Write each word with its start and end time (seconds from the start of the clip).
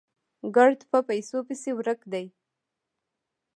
ګړد 0.55 0.81
په 0.91 0.99
پيسو 1.09 1.37
پسې 1.47 1.71
ورک 1.77 1.99
دي 2.13 2.25